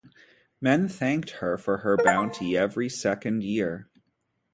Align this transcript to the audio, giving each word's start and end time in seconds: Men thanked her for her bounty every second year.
Men 0.59 0.87
thanked 0.87 1.29
her 1.29 1.57
for 1.59 1.77
her 1.85 1.95
bounty 1.95 2.57
every 2.57 2.89
second 2.89 3.43
year. 3.43 3.87